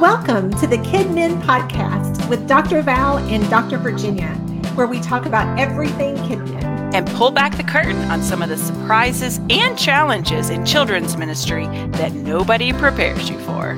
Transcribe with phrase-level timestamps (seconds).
[0.00, 2.80] Welcome to the KidMin Podcast with Dr.
[2.80, 3.76] Val and Dr.
[3.76, 4.30] Virginia,
[4.74, 6.94] where we talk about everything KidMin.
[6.94, 11.66] And pull back the curtain on some of the surprises and challenges in children's ministry
[11.88, 13.72] that nobody prepares you for.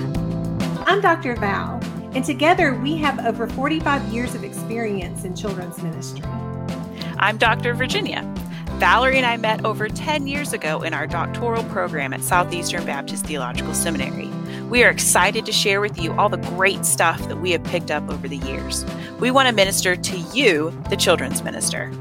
[0.86, 1.34] I'm Dr.
[1.34, 1.80] Val,
[2.14, 6.22] and together we have over 45 years of experience in children's ministry.
[7.18, 7.74] I'm Dr.
[7.74, 8.22] Virginia.
[8.76, 13.26] Valerie and I met over 10 years ago in our doctoral program at Southeastern Baptist
[13.26, 14.30] Theological Seminary.
[14.72, 17.90] We are excited to share with you all the great stuff that we have picked
[17.90, 18.86] up over the years.
[19.20, 21.92] We want to minister to you, the children's minister.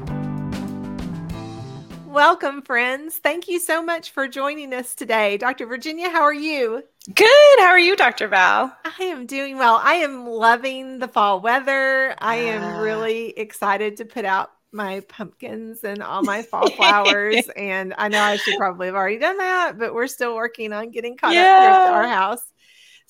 [2.06, 3.16] Welcome, friends.
[3.16, 5.36] Thank you so much for joining us today.
[5.36, 5.66] Dr.
[5.66, 6.82] Virginia, how are you?
[7.14, 7.58] Good.
[7.58, 8.26] How are you, Dr.
[8.26, 8.74] Val?
[8.86, 9.78] I am doing well.
[9.82, 12.14] I am loving the fall weather.
[12.20, 12.80] I am ah.
[12.80, 17.46] really excited to put out my pumpkins and all my fall flowers.
[17.54, 20.90] and I know I should probably have already done that, but we're still working on
[20.90, 21.40] getting caught yeah.
[21.42, 22.42] up here at our house.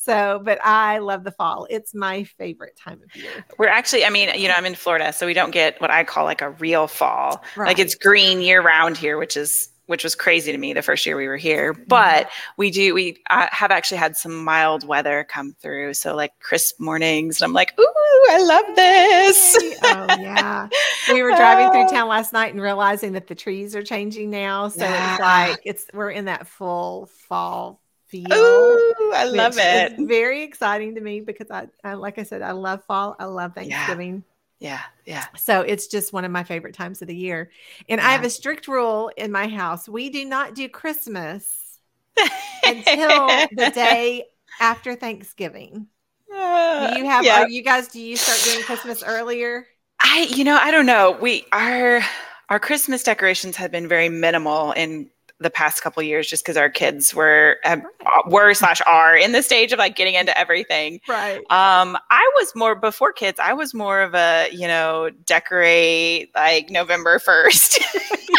[0.02, 1.68] So, but I love the fall.
[1.70, 3.30] It's my favorite time of year.
[3.56, 6.02] We're actually, I mean, you know, I'm in Florida, so we don't get what I
[6.02, 7.42] call like a real fall.
[7.56, 7.68] Right.
[7.68, 11.04] Like it's green year round here, which is which was crazy to me the first
[11.04, 11.74] year we were here.
[11.74, 15.94] But we do, we uh, have actually had some mild weather come through.
[15.94, 17.40] So, like crisp mornings.
[17.40, 19.58] And I'm like, ooh, I love this.
[19.82, 20.68] oh, yeah.
[21.10, 24.68] We were driving through town last night and realizing that the trees are changing now.
[24.68, 25.12] So, yeah.
[25.12, 27.81] it's like, it's, we're in that full fall
[28.12, 28.32] feel.
[28.32, 29.92] Ooh, I love it.
[29.92, 33.16] It's very exciting to me because I, I, like I said, I love fall.
[33.18, 34.22] I love Thanksgiving.
[34.60, 34.80] Yeah.
[35.06, 35.24] Yeah.
[35.36, 37.50] So it's just one of my favorite times of the year.
[37.88, 38.06] And yeah.
[38.06, 39.88] I have a strict rule in my house.
[39.88, 41.78] We do not do Christmas
[42.62, 44.26] until the day
[44.60, 45.88] after Thanksgiving.
[46.32, 47.42] Uh, do you have yeah.
[47.42, 49.66] are you guys do you start doing Christmas earlier?
[50.00, 51.18] I you know, I don't know.
[51.20, 52.00] We our
[52.48, 55.10] our Christmas decorations have been very minimal in
[55.42, 57.82] the past couple years just because our kids were have,
[58.26, 61.00] were slash are in the stage of like getting into everything.
[61.08, 61.38] Right.
[61.50, 66.70] Um i was more before kids i was more of a you know decorate like
[66.70, 67.78] november 1st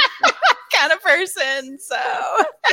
[0.83, 1.95] kind of person so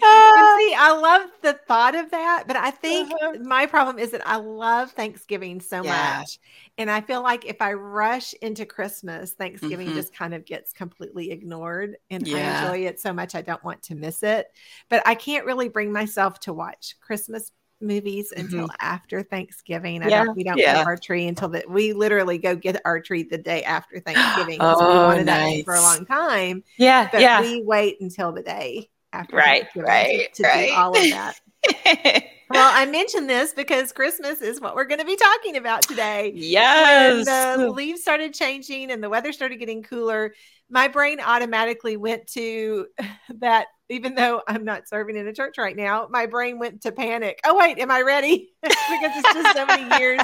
[0.00, 3.32] see i love the thought of that but i think uh-huh.
[3.42, 6.18] my problem is that i love thanksgiving so yeah.
[6.18, 6.38] much
[6.80, 9.96] and I feel like if I rush into Christmas, Thanksgiving mm-hmm.
[9.96, 11.98] just kind of gets completely ignored.
[12.08, 12.38] And yeah.
[12.38, 14.46] I enjoy it so much, I don't want to miss it.
[14.88, 18.76] But I can't really bring myself to watch Christmas movies until mm-hmm.
[18.80, 20.02] after Thanksgiving.
[20.02, 20.24] I yeah.
[20.24, 20.74] don't, we don't yeah.
[20.74, 24.58] get our tree until that we literally go get our tree the day after Thanksgiving.
[24.60, 25.58] oh, we wanted nice.
[25.58, 26.64] that for a long time.
[26.76, 27.08] Yeah.
[27.10, 27.40] But yeah.
[27.40, 30.68] we wait until the day after right, right, to, to right.
[30.68, 31.40] do all of that.
[32.50, 36.32] well, I mentioned this because Christmas is what we're going to be talking about today.
[36.34, 37.26] Yes.
[37.26, 40.34] When the leaves started changing and the weather started getting cooler,
[40.68, 42.86] my brain automatically went to
[43.40, 43.66] that.
[43.90, 47.40] Even though I'm not serving in a church right now, my brain went to panic.
[47.44, 48.52] Oh, wait, am I ready?
[48.62, 48.76] because
[49.16, 50.20] it's just so many years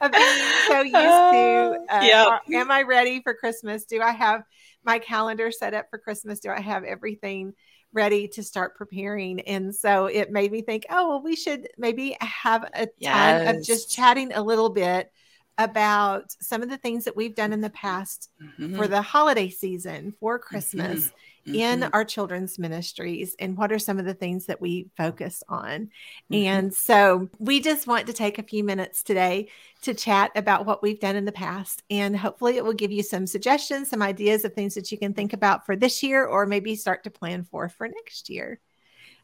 [0.00, 1.84] of being so used to.
[1.90, 2.42] Uh, yep.
[2.52, 3.84] Am I ready for Christmas?
[3.84, 4.44] Do I have
[4.84, 6.40] my calendar set up for Christmas?
[6.40, 7.54] Do I have everything?
[7.94, 9.40] ready to start preparing.
[9.40, 13.14] And so it made me think, oh, well, we should maybe have a yes.
[13.14, 15.10] time of just chatting a little bit
[15.56, 18.76] about some of the things that we've done in the past mm-hmm.
[18.76, 21.06] for the holiday season, for Christmas.
[21.06, 21.16] Mm-hmm
[21.48, 21.54] mm-hmm.
[21.54, 25.90] in our children's ministries and what are some of the things that we focus on.
[26.30, 26.34] Mm-hmm.
[26.34, 29.48] And so we just want to take a few minutes today
[29.82, 31.82] to chat about what we've done in the past.
[31.90, 35.14] And hopefully it will give you some suggestions, some ideas of things that you can
[35.14, 38.60] think about for this year or maybe start to plan for for next year.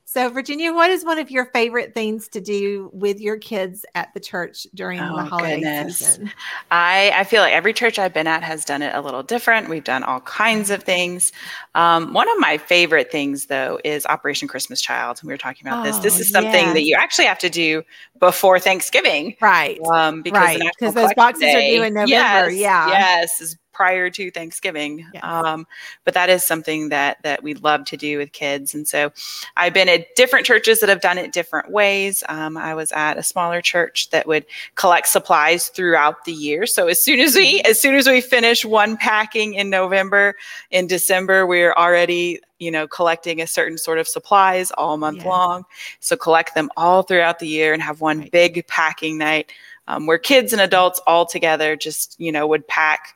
[0.06, 4.12] So, Virginia, what is one of your favorite things to do with your kids at
[4.12, 5.98] the church during oh, the holiday goodness.
[5.98, 6.30] season?
[6.70, 9.70] I, I feel like every church I've been at has done it a little different.
[9.70, 11.32] We've done all kinds of things.
[11.74, 15.20] Um, one of my favorite things, though, is Operation Christmas Child.
[15.24, 15.98] We were talking about oh, this.
[15.98, 17.82] This oh, is something that you actually have to do
[18.20, 19.80] before Thanksgiving, right?
[19.90, 20.94] Um, because right.
[20.94, 22.50] those boxes Day, are due in November.
[22.50, 25.06] Yes, yeah, yes, is prior to Thanksgiving.
[25.12, 25.22] Yes.
[25.22, 25.66] Um,
[26.04, 28.74] but that is something that that we love to do with kids.
[28.74, 29.12] And so
[29.56, 32.22] I've been at different churches that have done it different ways.
[32.28, 36.66] Um, I was at a smaller church that would collect supplies throughout the year.
[36.66, 37.70] So as soon as we mm-hmm.
[37.70, 40.36] as soon as we finish one packing in November,
[40.70, 45.28] in December we're already you know collecting a certain sort of supplies all month yeah.
[45.28, 45.64] long.
[46.00, 48.30] So collect them all throughout the year and have one right.
[48.32, 49.52] big packing night.
[49.86, 53.14] Um, where kids and adults all together just you know would pack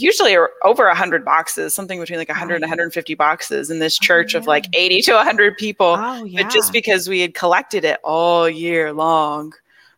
[0.00, 4.38] usually over 100 boxes something between like 100 and 150 boxes in this church oh,
[4.38, 4.42] yeah.
[4.42, 6.42] of like 80 to 100 people oh, yeah.
[6.42, 9.52] but just because we had collected it all year long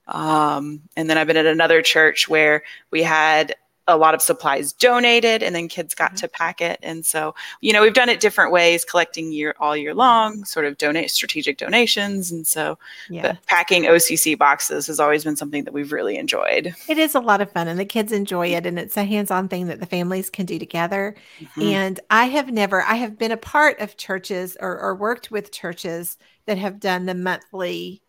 [0.09, 3.55] um, and then i've been at another church where we had
[3.87, 6.17] a lot of supplies donated and then kids got mm-hmm.
[6.17, 9.77] to pack it and so you know we've done it different ways collecting year all
[9.77, 12.79] year long sort of donate strategic donations and so
[13.09, 13.37] yeah.
[13.47, 17.41] packing OCC boxes has always been something that we've really enjoyed it is a lot
[17.41, 20.31] of fun and the kids enjoy it and it's a hands-on thing that the families
[20.31, 21.63] can do together mm-hmm.
[21.63, 25.53] and i have never i have been a part of churches or, or worked with
[25.53, 26.17] churches
[26.47, 28.03] that have done the monthly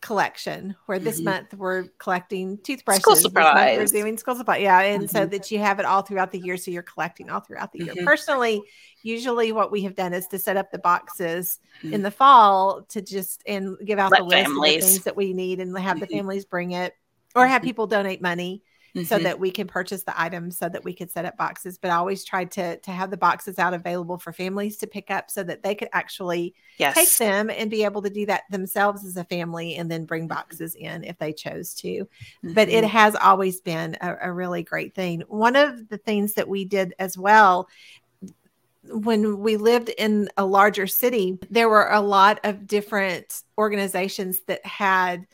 [0.00, 1.26] collection where this mm-hmm.
[1.26, 3.02] month we're collecting toothbrushes.
[3.02, 3.78] School supplies.
[3.78, 4.58] We're doing school supply.
[4.58, 4.80] Yeah.
[4.80, 5.16] And mm-hmm.
[5.16, 6.56] so that you have it all throughout the year.
[6.56, 7.94] So you're collecting all throughout the year.
[7.94, 8.06] Mm-hmm.
[8.06, 8.62] Personally,
[9.02, 12.02] usually what we have done is to set up the boxes in mm-hmm.
[12.02, 14.74] the fall to just and give out Let the list families.
[14.76, 16.16] of the things that we need and have the mm-hmm.
[16.16, 16.94] families bring it
[17.34, 17.68] or have mm-hmm.
[17.68, 18.62] people donate money
[18.94, 19.04] mm-hmm.
[19.04, 21.78] so that we can purchase the items so that we could set up boxes.
[21.78, 25.10] But I always tried to to have the boxes out available for families to pick
[25.10, 26.94] up so that they could actually yes.
[26.94, 30.26] take them and be able to do that themselves as a family and then bring
[30.28, 31.88] boxes in if they chose to.
[31.88, 32.54] Mm-hmm.
[32.54, 32.96] But it mm-hmm.
[32.96, 35.22] has always been a, a really great thing.
[35.28, 37.68] One of the things that we did as well
[38.84, 44.64] when we lived in a larger city, there were a lot of different organizations that
[44.64, 45.26] had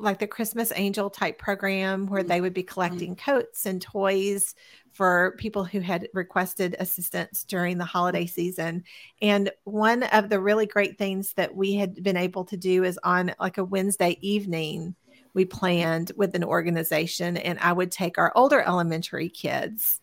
[0.00, 2.72] like the Christmas Angel type program where they would be mm-hmm.
[2.72, 4.54] collecting coats and toys
[4.92, 8.82] for people who had requested assistance during the holiday season.
[9.22, 12.98] And one of the really great things that we had been able to do is
[13.04, 14.96] on like a Wednesday evening,
[15.34, 20.00] we planned with an organization, and I would take our older elementary kids,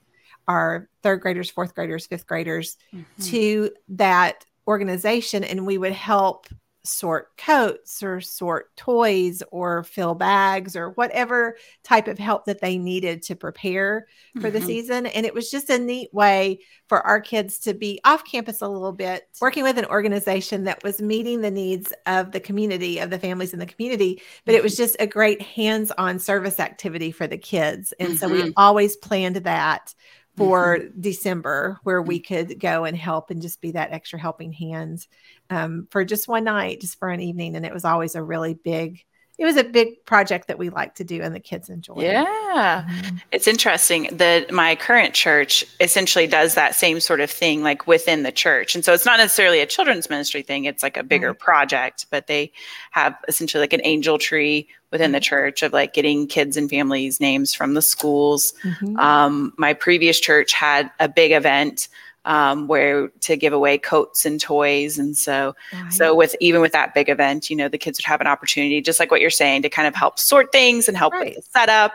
[0.47, 3.23] our third graders, fourth graders, fifth graders, mm-hmm.
[3.23, 6.47] to that organization, and we would help
[6.87, 12.77] sort coats or sort toys or fill bags or whatever type of help that they
[12.77, 14.51] needed to prepare for mm-hmm.
[14.51, 15.05] the season.
[15.05, 18.67] And it was just a neat way for our kids to be off campus a
[18.67, 23.09] little bit, working with an organization that was meeting the needs of the community, of
[23.09, 24.21] the families in the community.
[24.45, 24.83] But it was mm-hmm.
[24.83, 27.93] just a great hands on service activity for the kids.
[27.99, 28.17] And mm-hmm.
[28.17, 28.51] so we mm-hmm.
[28.55, 29.93] always planned that
[30.37, 31.01] for mm-hmm.
[31.01, 35.05] December where we could go and help and just be that extra helping hand
[35.49, 37.55] um, for just one night, just for an evening.
[37.55, 39.03] And it was always a really big,
[39.37, 41.95] it was a big project that we like to do and the kids enjoy.
[41.97, 42.85] Yeah.
[42.89, 43.17] Mm-hmm.
[43.31, 48.23] It's interesting that my current church essentially does that same sort of thing like within
[48.23, 48.73] the church.
[48.73, 51.43] And so it's not necessarily a children's ministry thing, it's like a bigger mm-hmm.
[51.43, 52.51] project, but they
[52.91, 57.19] have essentially like an angel tree within the church of like getting kids and families
[57.19, 58.53] names from the schools.
[58.63, 58.97] Mm-hmm.
[58.97, 61.89] Um, my previous church had a big event
[62.27, 65.91] um, where to give away coats and toys, and so right.
[65.91, 68.81] so with even with that big event, you know, the kids would have an opportunity,
[68.81, 71.35] just like what you're saying, to kind of help sort things and help right.
[71.35, 71.93] with the setup.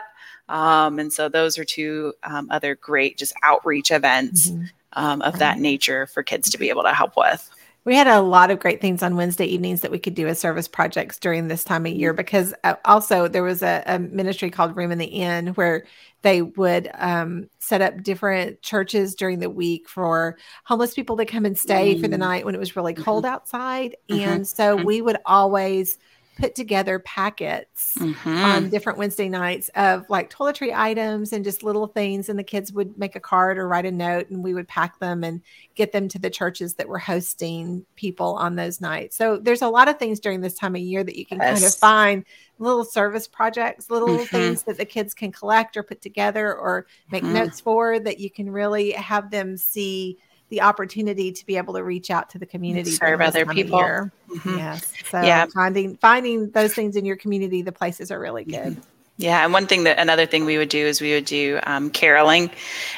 [0.49, 4.65] Um, and so those are two um, other great just outreach events mm-hmm.
[4.95, 5.39] Um, of right.
[5.39, 7.49] that nature for kids to be able to help with
[7.85, 10.39] we had a lot of great things on Wednesday evenings that we could do as
[10.39, 12.17] service projects during this time of year mm-hmm.
[12.17, 15.85] because uh, also there was a, a, ministry called Room in the Inn where
[16.23, 21.45] they would um, set up different churches during the week for homeless people to come
[21.45, 22.01] and stay mm.
[22.01, 22.21] for the mm.
[22.21, 23.35] night when it was really cold mm-hmm.
[23.35, 23.95] outside.
[24.09, 24.29] Mm-hmm.
[24.29, 24.85] And so mm-hmm.
[24.85, 25.97] we would always
[26.37, 28.37] put together packets mm-hmm.
[28.37, 32.29] on different Wednesday nights of like toiletry items and just little things.
[32.29, 34.99] And the kids would make a card or write a note and we would pack
[34.99, 35.41] them and
[35.75, 39.15] get them to the churches that were hosting people on those nights.
[39.15, 41.53] So there's a lot of things during this time of year that you can yes.
[41.53, 42.25] kind of find
[42.63, 44.23] little service projects, little mm-hmm.
[44.23, 47.33] things that the kids can collect or put together or make mm-hmm.
[47.33, 50.17] notes for that you can really have them see
[50.49, 53.79] the opportunity to be able to reach out to the community, serve other people.
[53.79, 54.57] Mm-hmm.
[54.57, 54.93] Yes.
[55.09, 55.47] So yeah.
[55.53, 58.77] finding finding those things in your community, the places are really good.
[59.17, 61.91] Yeah, and one thing that another thing we would do is we would do um,
[61.91, 62.49] caroling,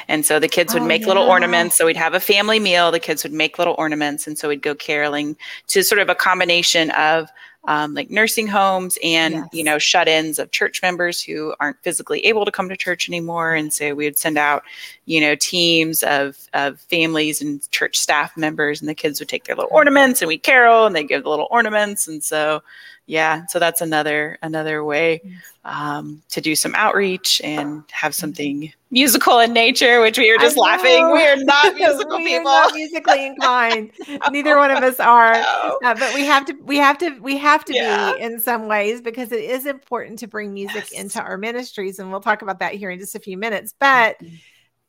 [0.08, 1.08] and so the kids would oh, make yeah.
[1.08, 1.76] little ornaments.
[1.76, 2.90] So we'd have a family meal.
[2.90, 5.36] The kids would make little ornaments, and so we'd go caroling
[5.68, 7.28] to sort of a combination of
[7.66, 9.48] um, like nursing homes and yes.
[9.52, 13.54] you know shut-ins of church members who aren't physically able to come to church anymore
[13.54, 14.62] and so we would send out
[15.04, 19.44] you know teams of of families and church staff members and the kids would take
[19.44, 22.62] their little ornaments and we carol and they give the little ornaments and so
[23.06, 25.20] yeah so that's another another way
[25.64, 28.20] um, to do some outreach and have mm-hmm.
[28.20, 31.10] something musical in nature which we were just laughing.
[31.12, 32.48] we are not musical we people.
[32.48, 33.90] are not musically inclined.
[34.30, 35.32] Neither one of us are.
[35.32, 35.78] No.
[35.84, 38.12] uh, but we have to we have to we have to yeah.
[38.14, 40.92] be in some ways because it is important to bring music yes.
[40.92, 43.74] into our ministries and we'll talk about that here in just a few minutes.
[43.78, 44.36] But mm-hmm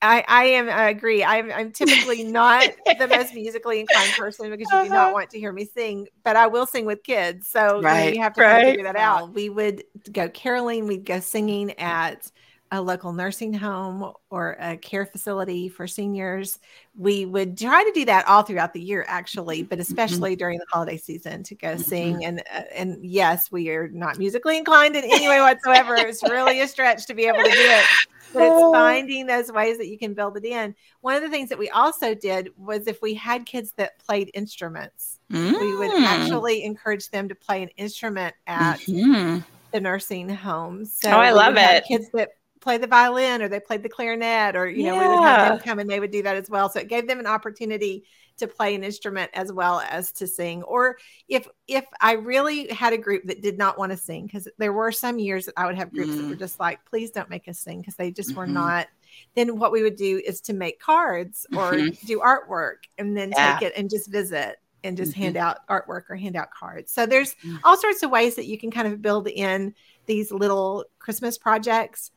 [0.01, 1.23] I, I am I agree.
[1.23, 5.13] I'm I'm typically not the most musically inclined person because you do not uh-huh.
[5.13, 7.47] want to hear me sing, but I will sing with kids.
[7.47, 8.65] So right, you, know, you have to right.
[8.65, 9.33] figure that out.
[9.33, 12.31] We would go caroling, we'd go singing at
[12.71, 16.59] a local nursing home or a care facility for seniors.
[16.97, 19.83] We would try to do that all throughout the year, actually, but mm-hmm.
[19.83, 20.39] especially mm-hmm.
[20.39, 21.81] during the holiday season to go mm-hmm.
[21.81, 22.25] sing.
[22.25, 25.95] And uh, and yes, we are not musically inclined in any way whatsoever.
[25.95, 27.85] it's really a stretch to be able to do it,
[28.33, 28.73] but it's oh.
[28.73, 30.75] finding those ways that you can build it in.
[31.01, 34.29] One of the things that we also did was if we had kids that played
[34.33, 35.59] instruments, mm.
[35.59, 36.03] we would mm.
[36.03, 38.79] actually encourage them to play an instrument at.
[38.79, 39.39] Mm-hmm
[39.71, 40.85] the nursing home.
[40.85, 41.83] So oh, I love it.
[41.85, 42.29] Kids that
[42.67, 45.07] play the violin or they played the clarinet or you know yeah.
[45.07, 47.07] we would have them come and they would do that as well so it gave
[47.07, 48.03] them an opportunity
[48.35, 50.97] to play an instrument as well as to sing or
[51.29, 54.73] if if i really had a group that did not want to sing because there
[54.73, 56.17] were some years that i would have groups mm.
[56.17, 56.39] that were mm.
[56.39, 58.39] just like please don't make us sing because they just mm-hmm.
[58.39, 58.87] were not
[59.33, 62.05] then what we would do is to make cards or mm-hmm.
[62.05, 63.57] do artwork and then yeah.
[63.57, 65.21] take it and just visit and just mm-hmm.
[65.21, 67.57] hand out artwork or hand out cards so there's mm.
[67.63, 69.73] all sorts of ways that you can kind of build in
[70.05, 72.11] these little christmas projects.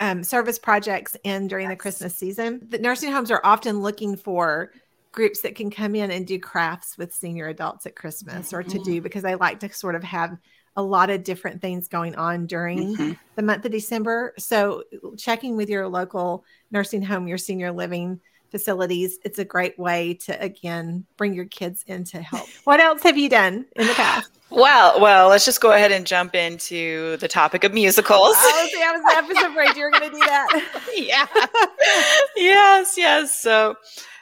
[0.00, 1.72] Um, service projects in during yes.
[1.72, 2.60] the Christmas season.
[2.68, 4.72] The nursing homes are often looking for
[5.12, 8.56] groups that can come in and do crafts with senior adults at Christmas mm-hmm.
[8.56, 9.02] or to do mm-hmm.
[9.02, 10.36] because they like to sort of have
[10.76, 13.12] a lot of different things going on during mm-hmm.
[13.34, 14.34] the month of December.
[14.38, 14.84] So
[15.16, 20.40] checking with your local nursing home, your senior living facilities, it's a great way to
[20.40, 22.46] again bring your kids in to help.
[22.64, 24.30] what else have you done in the past?
[24.50, 28.36] Well, well, let's just go ahead and jump into the topic of musicals.
[28.36, 30.82] Oh, see, I was, I was afraid you were going to do that.
[30.96, 31.26] yeah.
[32.36, 33.36] yes, yes.
[33.36, 33.74] So,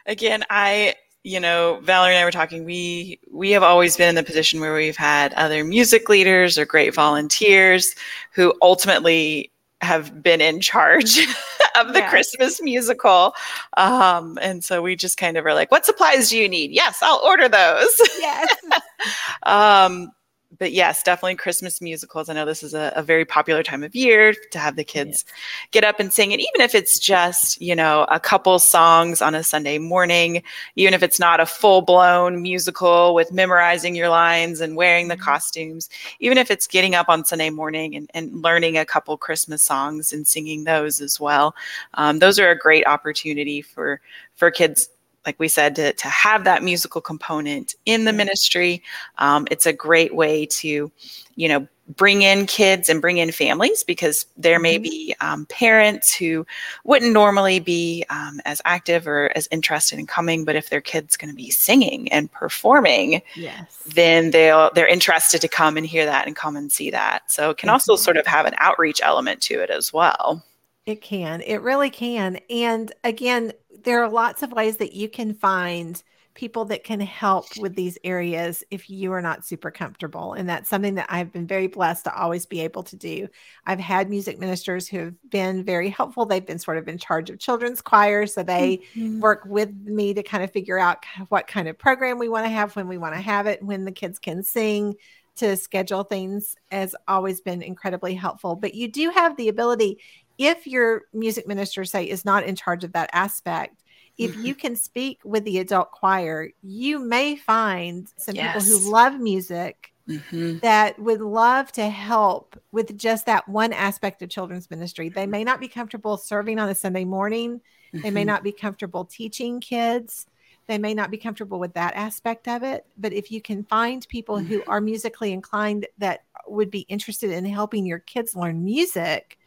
[0.06, 2.64] again, I, you know, Valerie and I were talking.
[2.64, 6.64] We we have always been in the position where we've had other music leaders or
[6.64, 7.94] great volunteers
[8.32, 9.50] who ultimately
[9.84, 11.18] have been in charge
[11.78, 12.10] of the yes.
[12.10, 13.34] Christmas musical.
[13.76, 16.72] Um, and so we just kind of are like, what supplies do you need?
[16.72, 18.00] Yes, I'll order those.
[18.18, 18.54] Yes.
[19.44, 20.10] um,
[20.58, 22.28] but yes, definitely Christmas musicals.
[22.28, 25.25] I know this is a, a very popular time of year to have the kids
[25.26, 25.34] yes.
[25.70, 26.32] get up and sing.
[26.32, 30.42] And even if it's just, you know, a couple songs on a Sunday morning,
[30.76, 35.14] even if it's not a full blown musical with memorizing your lines and wearing the
[35.14, 35.25] mm-hmm.
[35.25, 35.88] costumes,
[36.20, 40.12] even if it's getting up on Sunday morning and, and learning a couple Christmas songs
[40.12, 41.54] and singing those as well,
[41.94, 44.00] um, those are a great opportunity for
[44.37, 44.88] for kids
[45.26, 48.82] like we said, to, to have that musical component in the ministry.
[49.18, 50.90] Um, it's a great way to,
[51.36, 54.82] you know, bring in kids and bring in families because there may mm-hmm.
[54.82, 56.46] be um, parents who
[56.84, 61.16] wouldn't normally be um, as active or as interested in coming but if their kid's
[61.16, 63.82] going to be singing and performing yes.
[63.94, 67.50] then they'll they're interested to come and hear that and come and see that so
[67.50, 70.42] it can also sort of have an outreach element to it as well
[70.86, 73.52] it can it really can and again
[73.84, 76.02] there are lots of ways that you can find
[76.34, 80.32] people that can help with these areas if you are not super comfortable.
[80.32, 83.28] And that's something that I've been very blessed to always be able to do.
[83.66, 86.26] I've had music ministers who have been very helpful.
[86.26, 88.34] They've been sort of in charge of children's choirs.
[88.34, 89.20] So they mm-hmm.
[89.20, 92.50] work with me to kind of figure out what kind of program we want to
[92.50, 94.94] have, when we want to have it, when the kids can sing.
[95.38, 98.54] To schedule things has always been incredibly helpful.
[98.54, 99.98] But you do have the ability,
[100.38, 103.82] if your music minister say is not in charge of that aspect
[104.16, 104.46] if mm-hmm.
[104.46, 108.54] you can speak with the adult choir you may find some yes.
[108.54, 110.58] people who love music mm-hmm.
[110.58, 115.44] that would love to help with just that one aspect of children's ministry they may
[115.44, 117.60] not be comfortable serving on a sunday morning
[117.92, 118.00] mm-hmm.
[118.02, 118.28] they may mm-hmm.
[118.28, 120.26] not be comfortable teaching kids
[120.66, 124.06] they may not be comfortable with that aspect of it but if you can find
[124.08, 124.70] people who mm-hmm.
[124.70, 129.38] are musically inclined that would be interested in helping your kids learn music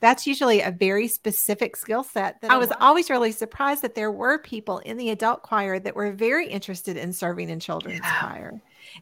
[0.00, 4.12] that's usually a very specific skill set that I was always really surprised that there
[4.12, 8.20] were people in the adult choir that were very interested in serving in children's yeah.
[8.20, 8.60] choir.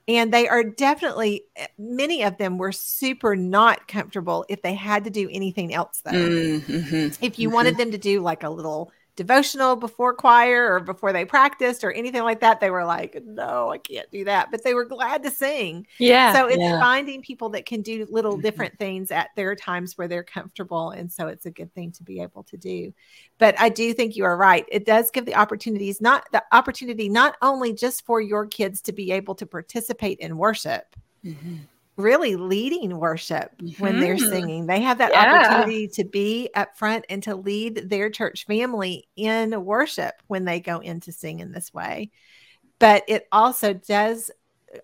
[0.09, 5.05] And they are definitely eh, many of them were super not comfortable if they had
[5.05, 6.12] to do anything else though.
[6.12, 7.25] Mm-hmm.
[7.25, 7.55] If you mm-hmm.
[7.55, 11.91] wanted them to do like a little devotional before choir or before they practiced or
[11.91, 14.51] anything like that, they were like, no, I can't do that.
[14.51, 15.87] But they were glad to sing.
[15.99, 16.35] Yeah.
[16.35, 16.79] So it's yeah.
[16.79, 18.43] finding people that can do little mm-hmm.
[18.43, 20.91] different things at their times where they're comfortable.
[20.91, 22.93] And so it's a good thing to be able to do.
[23.39, 24.67] But I do think you are right.
[24.71, 28.93] It does give the opportunities, not the opportunity, not only just for your kids to
[28.93, 30.95] be able to participate in worship.
[31.25, 31.57] Mm-hmm
[31.97, 33.83] really leading worship mm-hmm.
[33.83, 34.31] when they're mm-hmm.
[34.31, 34.67] singing.
[34.67, 35.49] They have that yeah.
[35.49, 40.61] opportunity to be up front and to lead their church family in worship when they
[40.61, 42.11] go in to sing in this way.
[42.79, 44.31] But it also does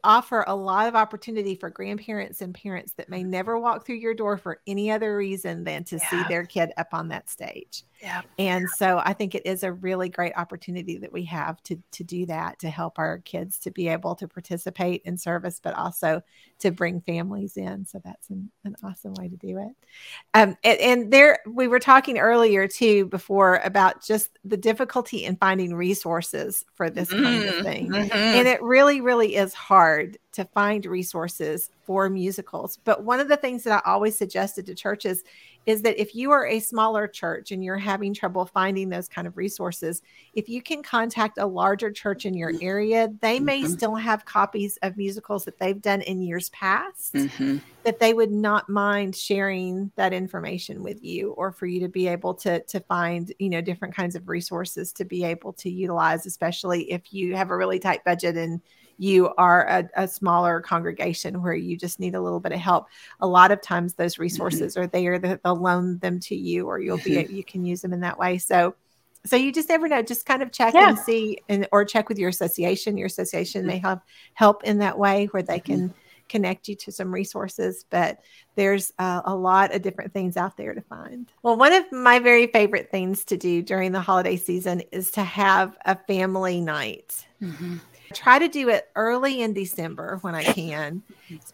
[0.03, 4.15] offer a lot of opportunity for grandparents and parents that may never walk through your
[4.15, 6.09] door for any other reason than to yeah.
[6.09, 7.85] see their kid up on that stage.
[8.03, 8.23] Yeah.
[8.37, 12.03] And so I think it is a really great opportunity that we have to to
[12.03, 16.21] do that to help our kids to be able to participate in service, but also
[16.59, 17.87] to bring families in.
[17.87, 19.77] So that's an, an awesome way to do it.
[20.35, 25.37] Um, and, and there we were talking earlier too before about just the difficulty in
[25.37, 27.23] finding resources for this mm-hmm.
[27.23, 27.63] kind of mm-hmm.
[27.63, 27.89] thing.
[27.91, 28.13] Mm-hmm.
[28.13, 32.79] And it really, really is hard to find resources for musicals.
[32.85, 35.23] But one of the things that I always suggested to churches
[35.67, 39.27] is that if you are a smaller church and you're having trouble finding those kind
[39.27, 40.03] of resources,
[40.35, 43.73] if you can contact a larger church in your area, they may mm-hmm.
[43.73, 47.59] still have copies of musicals that they've done in years past mm-hmm.
[47.85, 52.09] that they would not mind sharing that information with you or for you to be
[52.09, 56.27] able to to find, you know, different kinds of resources to be able to utilize
[56.27, 58.61] especially if you have a really tight budget and
[59.03, 62.87] you are a, a, smaller congregation where you just need a little bit of help
[63.21, 64.23] a lot of times those mm-hmm.
[64.23, 64.83] resources mm-hmm.
[64.83, 67.35] are there that they'll loan them to you or you'll be mm-hmm.
[67.35, 68.75] you can use them in that way so
[69.27, 70.91] so you just never know just kind of check yeah.
[70.91, 74.01] and see and or check with your association your association may have
[74.35, 75.97] help in that way where they can mm-hmm.
[76.29, 78.21] connect you to some resources but
[78.55, 82.21] there's uh, a lot of different things out there to find well one of my
[82.21, 87.27] very favorite things to do during the holiday season is to have a family night
[87.43, 87.79] mm-hmm
[88.13, 91.03] try to do it early in December when I can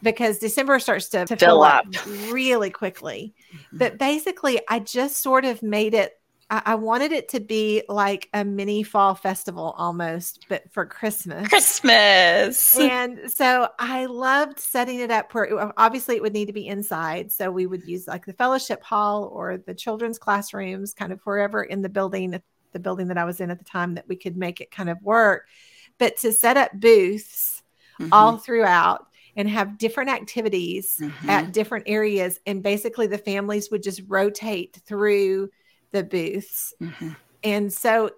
[0.03, 1.87] because December starts to, to fill, fill up.
[1.87, 3.35] up really quickly.
[3.55, 3.79] Mm-hmm.
[3.79, 6.19] But basically, I just sort of made it
[6.51, 11.49] I, I wanted it to be like a mini fall festival almost, but for Christmas.
[11.49, 12.79] Christmas.
[12.79, 16.67] And so I loved setting it up where it, obviously it would need to be
[16.67, 17.33] inside.
[17.33, 21.63] So we would use like the fellowship hall or the children's classrooms, kind of wherever
[21.63, 22.41] in the building,
[22.73, 24.89] the building that I was in at the time, that we could make it kind
[24.89, 25.47] of work
[25.99, 27.63] but to set up booths
[28.01, 28.13] mm-hmm.
[28.13, 31.31] all throughout and have different activities mm-hmm.
[31.31, 35.49] at different areas and basically the families would just rotate through
[35.93, 37.11] the booths mm-hmm.
[37.45, 38.11] and so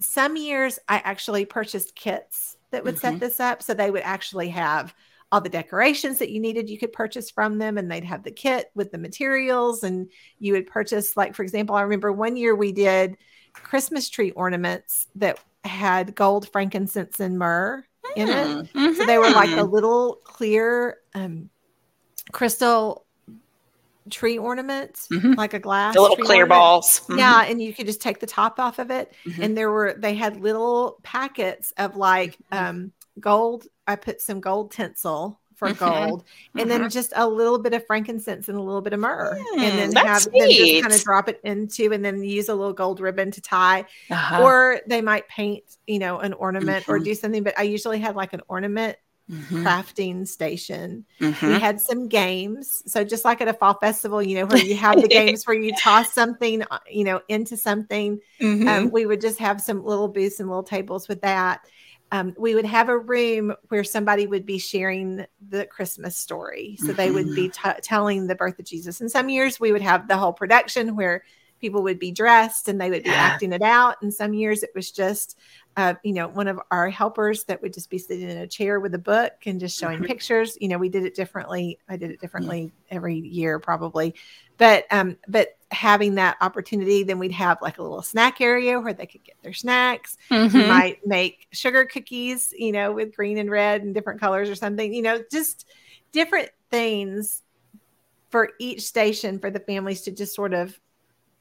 [0.00, 3.20] some years i actually purchased kits that would set mm-hmm.
[3.20, 4.94] this up so they would actually have
[5.30, 8.30] all the decorations that you needed you could purchase from them and they'd have the
[8.30, 12.54] kit with the materials and you would purchase like for example i remember one year
[12.54, 13.16] we did
[13.62, 17.84] christmas tree ornaments that had gold, frankincense, and myrrh
[18.16, 18.46] in it.
[18.72, 18.94] Mm-hmm.
[18.94, 21.50] So they were like a little clear um,
[22.32, 23.04] crystal
[24.10, 25.34] tree ornaments, mm-hmm.
[25.34, 25.94] like a glass.
[25.94, 26.48] The little clear ornament.
[26.48, 27.00] balls.
[27.00, 27.18] Mm-hmm.
[27.18, 27.44] Yeah.
[27.44, 29.12] And you could just take the top off of it.
[29.26, 29.42] Mm-hmm.
[29.42, 32.64] And there were, they had little packets of like mm-hmm.
[32.64, 33.66] um, gold.
[33.86, 35.84] I put some gold tinsel for mm-hmm.
[35.84, 36.60] gold, mm-hmm.
[36.60, 36.88] and then mm-hmm.
[36.88, 40.06] just a little bit of frankincense and a little bit of myrrh, mm, and then
[40.06, 43.30] have them just kind of drop it into, and then use a little gold ribbon
[43.32, 44.42] to tie, uh-huh.
[44.42, 46.92] or they might paint, you know, an ornament mm-hmm.
[46.92, 47.42] or do something.
[47.42, 48.96] But I usually had like an ornament
[49.30, 49.66] Mm-hmm.
[49.66, 51.04] crafting station.
[51.20, 51.48] Mm-hmm.
[51.48, 52.82] We had some games.
[52.86, 55.54] So just like at a fall festival, you know, where you have the games where
[55.54, 58.20] you toss something, uh, you know, into something.
[58.40, 58.66] Mm-hmm.
[58.66, 61.60] Um, we would just have some little booths and little tables with that
[62.10, 66.76] um, we would have a room where somebody would be sharing the Christmas story.
[66.80, 67.70] So they would be mm-hmm.
[67.70, 69.00] t- telling the birth of Jesus.
[69.00, 71.22] And some years we would have the whole production where
[71.60, 73.16] people would be dressed and they would be yeah.
[73.16, 73.96] acting it out.
[74.02, 75.38] And some years it was just,
[75.76, 78.80] uh, you know, one of our helpers that would just be sitting in a chair
[78.80, 80.06] with a book and just showing mm-hmm.
[80.06, 80.56] pictures.
[80.60, 81.78] You know, we did it differently.
[81.88, 84.14] I did it differently every year, probably.
[84.56, 88.92] But um, but having that opportunity, then we'd have like a little snack area where
[88.92, 90.16] they could get their snacks.
[90.30, 90.58] Mm-hmm.
[90.58, 94.54] We might make sugar cookies, you know, with green and red and different colors or
[94.54, 95.66] something, you know, just
[96.10, 97.42] different things
[98.30, 100.78] for each station for the families to just sort of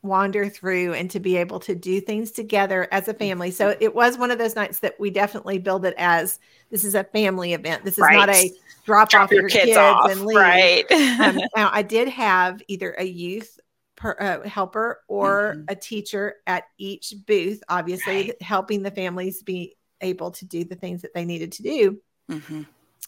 [0.07, 3.51] wander through and to be able to do things together as a family.
[3.51, 6.39] So it was one of those nights that we definitely build it as
[6.69, 7.83] this is a family event.
[7.83, 8.15] This is right.
[8.15, 8.51] not a
[8.85, 10.37] drop, drop off your, your kids, kids off, and leave.
[10.37, 10.91] Right.
[11.19, 13.59] um, now I did have either a youth
[13.95, 15.65] per, uh, helper or mm-hmm.
[15.67, 18.41] a teacher at each booth, obviously right.
[18.41, 21.99] helping the families be able to do the things that they needed to do.
[22.31, 22.63] Mm-hmm.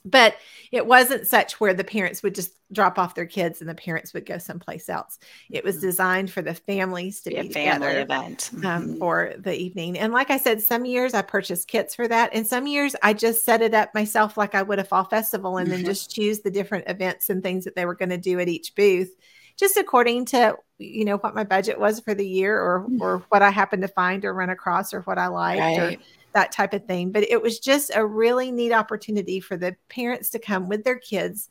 [0.06, 0.36] But
[0.72, 4.14] it wasn't such where the parents would just drop off their kids and the parents
[4.14, 5.18] would go someplace else.
[5.50, 5.88] It was mm-hmm.
[5.88, 8.98] designed for the families to be, be a family event um, mm-hmm.
[8.98, 9.98] for the evening.
[9.98, 13.14] And like I said, some years I purchased kits for that, and some years I
[13.14, 15.88] just set it up myself like I would a fall festival, and then mm-hmm.
[15.88, 18.76] just choose the different events and things that they were going to do at each
[18.76, 19.16] booth
[19.60, 23.42] just according to you know what my budget was for the year or or what
[23.42, 25.80] I happened to find or run across or what I liked right.
[25.80, 26.02] or
[26.34, 27.12] that type of thing.
[27.12, 31.00] But it was just a really neat opportunity for the parents to come with their
[31.00, 31.50] kids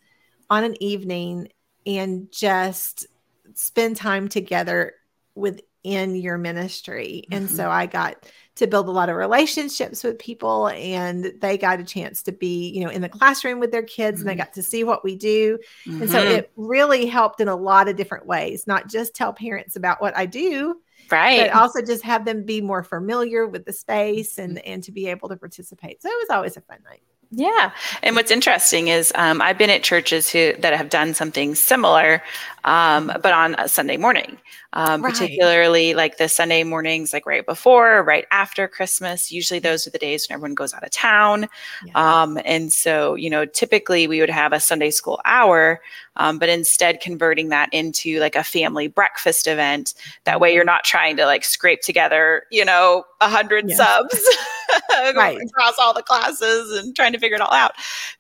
[0.51, 1.49] on an evening
[1.87, 3.07] and just
[3.55, 4.95] spend time together
[5.35, 7.25] within your ministry.
[7.25, 7.35] Mm-hmm.
[7.35, 8.27] And so I got
[8.59, 12.71] to build a lot of relationships with people and they got a chance to be
[12.71, 14.29] you know in the classroom with their kids mm-hmm.
[14.29, 14.49] and they mm-hmm.
[14.49, 16.03] got to see what we do mm-hmm.
[16.03, 16.39] and so mm-hmm.
[16.39, 20.17] it really helped in a lot of different ways not just tell parents about what
[20.17, 20.75] i do
[21.11, 21.51] right.
[21.51, 24.73] but also just have them be more familiar with the space and mm-hmm.
[24.73, 26.03] and to be able to participate.
[26.03, 29.69] So it was always a fun night yeah, and what's interesting is um, I've been
[29.69, 32.23] at churches who that have done something similar,
[32.65, 34.39] um, but on a Sunday morning,
[34.73, 35.13] um, right.
[35.13, 39.31] particularly like the Sunday mornings, like right before right after Christmas.
[39.31, 41.49] Usually, those are the days when everyone goes out of town,
[41.85, 42.23] yeah.
[42.23, 45.83] Um, and so you know, typically we would have a Sunday school hour,
[46.17, 49.93] um, but instead converting that into like a family breakfast event.
[50.25, 54.19] That way, you're not trying to like scrape together, you know, a hundred subs.
[55.17, 55.39] right.
[55.41, 57.73] across all the classes and trying to figure it all out.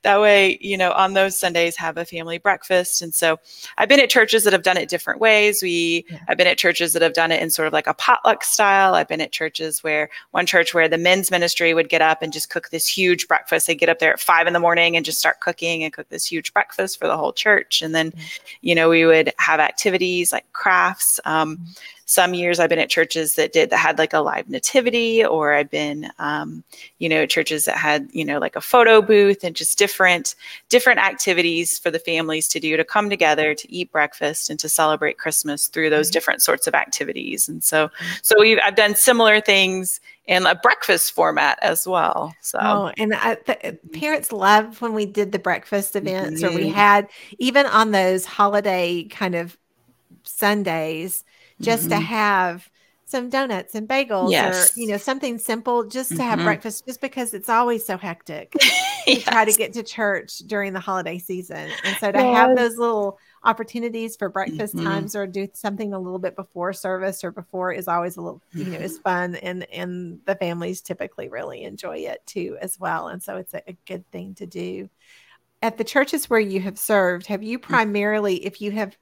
[0.03, 3.03] That way, you know, on those Sundays, have a family breakfast.
[3.03, 3.39] And so
[3.77, 5.63] I've been at churches that have done it different ways.
[5.63, 6.19] We, yeah.
[6.29, 8.95] I've been at churches that have done it in sort of like a potluck style.
[8.95, 12.33] I've been at churches where one church where the men's ministry would get up and
[12.33, 13.67] just cook this huge breakfast.
[13.67, 16.09] They get up there at five in the morning and just start cooking and cook
[16.09, 17.83] this huge breakfast for the whole church.
[17.83, 18.13] And then,
[18.61, 21.21] you know, we would have activities like crafts.
[21.25, 21.73] Um, mm-hmm
[22.09, 25.53] some years I've been at churches that did that had like a live nativity, or
[25.53, 26.65] I've been, um,
[26.99, 30.35] you know, churches that had you know like a photo booth and just different
[30.71, 34.71] different activities for the families to do to come together to eat breakfast and to
[34.71, 36.15] celebrate Christmas through those mm-hmm.
[36.15, 37.47] different sorts of activities.
[37.47, 38.07] And so, mm-hmm.
[38.23, 42.35] so we've I've done similar things in a breakfast format as well.
[42.41, 46.57] So, oh, and I, the, parents loved when we did the breakfast events, mm-hmm.
[46.57, 47.07] or we had
[47.39, 49.59] even on those holiday kind of
[50.23, 51.23] Sundays
[51.61, 51.99] just mm-hmm.
[51.99, 52.69] to have
[53.09, 54.77] some donuts and bagels yes.
[54.77, 56.25] or you know something simple just to mm-hmm.
[56.25, 59.05] have breakfast just because it's always so hectic yes.
[59.25, 62.37] to try to get to church during the holiday season and so to yes.
[62.37, 64.85] have those little opportunities for breakfast mm-hmm.
[64.85, 68.43] times or do something a little bit before service or before is always a little
[68.53, 73.09] you know is fun and and the families typically really enjoy it too as well
[73.09, 74.87] and so it's a, a good thing to do
[75.63, 77.63] at the churches where you have served have you mm.
[77.63, 78.95] primarily if you have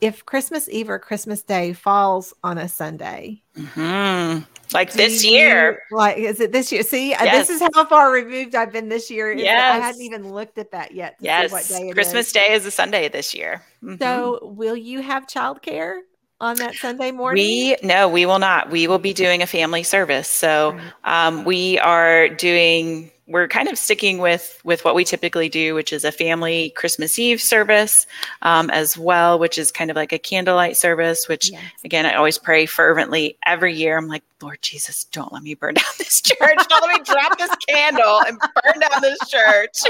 [0.00, 4.44] if Christmas Eve or Christmas Day falls on a Sunday, mm-hmm.
[4.72, 6.82] like this you, year, like is it this year?
[6.82, 7.20] See, yes.
[7.20, 9.32] Uh, this is how far removed I've been this year.
[9.32, 9.76] Yes.
[9.76, 11.16] I hadn't even looked at that yet.
[11.20, 11.50] yes,
[11.92, 12.32] Christmas is.
[12.32, 13.62] Day is a Sunday this year.
[13.82, 14.02] Mm-hmm.
[14.02, 16.00] So, will you have childcare?
[16.40, 17.44] on that Sunday morning?
[17.44, 18.70] We no, we will not.
[18.70, 20.30] We will be doing a family service.
[20.30, 25.74] So um, we are doing we're kind of sticking with with what we typically do,
[25.74, 28.06] which is a family Christmas Eve service
[28.42, 31.28] um, as well, which is kind of like a candlelight service.
[31.28, 31.62] Which yes.
[31.84, 33.98] again, I always pray fervently every year.
[33.98, 36.58] I'm like, Lord Jesus, don't let me burn down this church.
[36.68, 39.82] Don't let me drop this candle and burn down this church.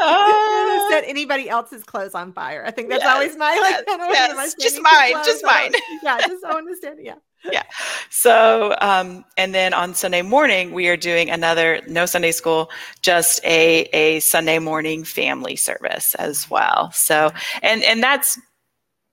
[0.00, 2.64] uh, set anybody else's clothes on fire.
[2.64, 3.84] I think that's yes, always my like.
[3.86, 5.72] Yes, yes just mine, just mine.
[6.02, 7.00] yeah, just I understand.
[7.02, 7.14] Yeah
[7.52, 7.62] yeah.
[8.10, 12.70] So, um, and then on Sunday morning, we are doing another no Sunday school,
[13.02, 16.90] just a a Sunday morning family service as well.
[16.92, 17.30] So,
[17.62, 18.38] and and that's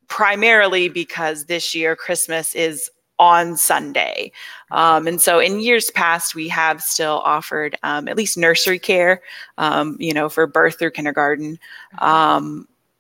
[0.08, 4.32] primarily because this year Christmas is on Sunday.
[4.72, 9.22] Um, and so in years past, we have still offered um, at least nursery care,
[9.58, 11.58] um, you know, for birth through kindergarten.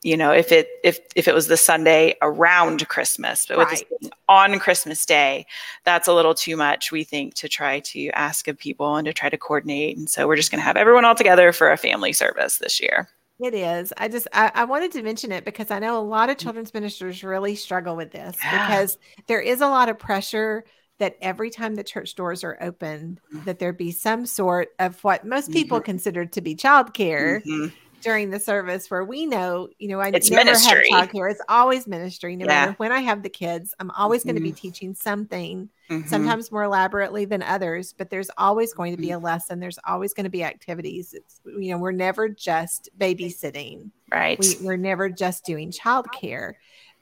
[0.08, 3.84] You know if it if if it was the sunday around christmas but right.
[4.02, 5.46] with on christmas day
[5.84, 9.12] that's a little too much we think to try to ask of people and to
[9.12, 11.76] try to coordinate and so we're just going to have everyone all together for a
[11.76, 13.94] family service this year it is.
[13.98, 16.74] I just I, I, wanted to mention it because I know a lot of children's
[16.74, 18.68] ministers really struggle with this yeah.
[18.68, 20.66] because there is a lot of pressure
[20.98, 23.46] that every time the church doors are open, mm-hmm.
[23.46, 25.86] that there be some sort of what most people mm-hmm.
[25.86, 27.44] consider to be childcare.
[27.46, 27.68] Mm-hmm
[28.02, 30.90] during the service where we know, you know, I it's never ministry.
[30.92, 31.32] have childcare.
[31.32, 32.36] It's always ministry.
[32.36, 32.66] No yeah.
[32.66, 34.30] matter when I have the kids, I'm always mm-hmm.
[34.30, 36.08] going to be teaching something, mm-hmm.
[36.08, 39.26] sometimes more elaborately than others, but there's always going to be a mm-hmm.
[39.26, 39.60] lesson.
[39.60, 41.14] There's always going to be activities.
[41.14, 43.92] It's, you know, we're never just babysitting.
[44.12, 44.40] Right.
[44.40, 46.54] We, we're never just doing childcare,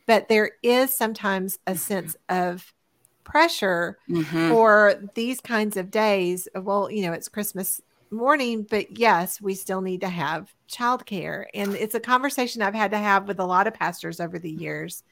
[0.06, 2.74] but there is sometimes a sense of
[3.24, 4.50] pressure mm-hmm.
[4.50, 6.48] for these kinds of days.
[6.56, 7.82] Well, you know, it's Christmas
[8.12, 11.46] morning, but yes, we still need to have childcare.
[11.54, 14.52] And it's a conversation I've had to have with a lot of pastors over the
[14.52, 15.04] years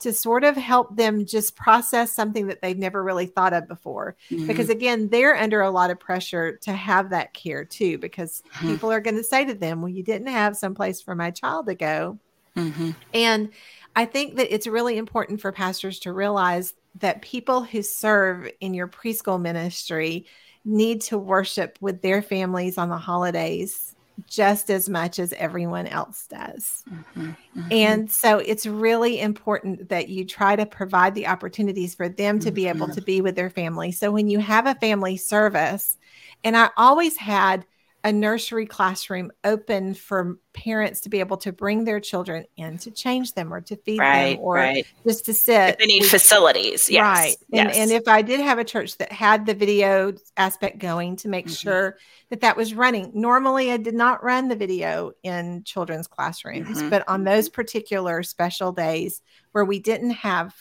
[0.00, 4.16] to sort of help them just process something that they've never really thought of before.
[4.30, 4.46] Mm-hmm.
[4.46, 8.68] Because again, they're under a lot of pressure to have that care too, because mm-hmm.
[8.68, 11.30] people are going to say to them, Well, you didn't have some place for my
[11.30, 12.18] child to go.
[12.56, 12.90] Mm-hmm.
[13.12, 13.50] And
[13.96, 18.74] I think that it's really important for pastors to realize that people who serve in
[18.74, 20.26] your preschool ministry
[20.68, 23.94] need to worship with their families on the holidays
[24.26, 26.82] just as much as everyone else does.
[26.90, 27.68] Mm-hmm, mm-hmm.
[27.70, 32.50] And so it's really important that you try to provide the opportunities for them to
[32.50, 32.96] be able mm-hmm.
[32.96, 33.92] to be with their family.
[33.92, 35.96] So when you have a family service,
[36.42, 37.64] and I always had
[38.04, 42.90] a nursery classroom open for parents to be able to bring their children in to
[42.90, 44.86] change them or to feed right, them or right.
[45.06, 45.70] just to sit.
[45.70, 46.88] If they need facilities.
[46.88, 47.18] Yes.
[47.18, 47.36] Right.
[47.52, 47.76] And, yes.
[47.76, 51.46] and if I did have a church that had the video aspect going to make
[51.46, 51.54] mm-hmm.
[51.54, 51.98] sure
[52.30, 53.10] that that was running.
[53.14, 56.90] Normally, I did not run the video in children's classrooms, mm-hmm.
[56.90, 60.54] but on those particular special days where we didn't have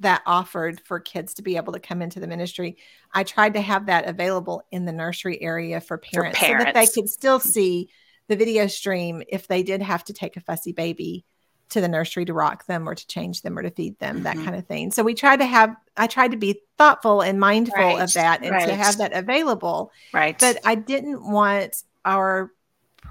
[0.00, 2.76] that offered for kids to be able to come into the ministry.
[3.12, 6.62] I tried to have that available in the nursery area for parents, for parents.
[6.62, 7.88] so that they could still see
[8.28, 11.24] the video stream if they did have to take a fussy baby
[11.68, 14.24] to the nursery to rock them or to change them or to feed them, mm-hmm.
[14.24, 14.90] that kind of thing.
[14.92, 18.00] So we tried to have, I tried to be thoughtful and mindful right.
[18.00, 18.68] of that and right.
[18.68, 19.90] to have that available.
[20.12, 20.38] Right.
[20.38, 22.52] But I didn't want our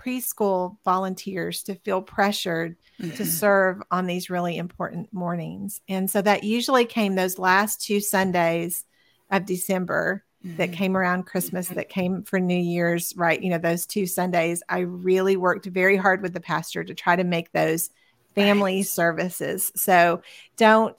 [0.05, 3.15] preschool volunteers to feel pressured mm-hmm.
[3.15, 5.81] to serve on these really important mornings.
[5.89, 8.83] And so that usually came those last two Sundays
[9.31, 10.57] of December mm-hmm.
[10.57, 13.41] that came around Christmas, that came for New Year's, right?
[13.41, 17.15] You know, those two Sundays, I really worked very hard with the pastor to try
[17.15, 17.89] to make those
[18.35, 18.85] family right.
[18.85, 19.71] services.
[19.75, 20.21] So
[20.57, 20.95] don't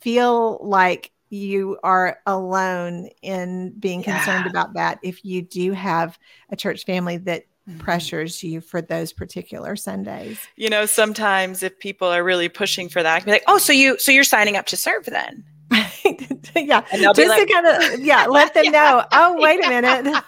[0.00, 4.16] feel like you are alone in being yeah.
[4.16, 6.18] concerned about that if you do have
[6.50, 7.44] a church family that.
[7.78, 10.40] Pressures you for those particular Sundays.
[10.56, 13.98] You know, sometimes if people are really pushing for that, be like, "Oh, so you
[13.98, 15.44] so you're signing up to serve then?"
[16.56, 18.70] yeah, just like, to kind of yeah, let them yeah.
[18.70, 19.04] know.
[19.12, 20.06] Oh, wait a minute.
[20.06, 20.22] Uh,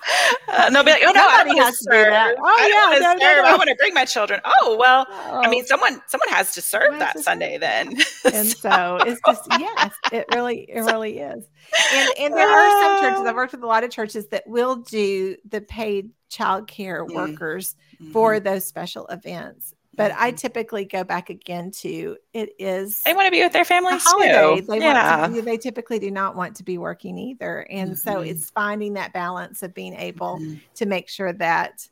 [0.48, 2.04] and they'll be like, "Oh no, Somebody I has to serve.
[2.04, 2.36] do that.
[2.38, 3.48] Oh I yeah, no, no, no.
[3.48, 4.40] I want to bring my children.
[4.44, 5.40] Oh well, oh.
[5.42, 7.96] I mean, someone someone has to serve that Sunday then.
[8.32, 8.98] and so.
[8.98, 11.44] so it's just yes, it really it really is.
[11.92, 14.76] And and there are some churches I've worked with a lot of churches that will
[14.76, 17.14] do the paid child care mm-hmm.
[17.14, 18.12] workers mm-hmm.
[18.12, 20.36] for those special events but I mm-hmm.
[20.36, 24.60] typically go back again to it is they want to be with their families holiday.
[24.60, 24.66] Too.
[24.66, 25.20] They yeah.
[25.20, 27.66] want to, they typically do not want to be working either.
[27.70, 27.96] And mm-hmm.
[27.96, 30.54] so it's finding that balance of being able mm-hmm.
[30.76, 31.86] to make sure that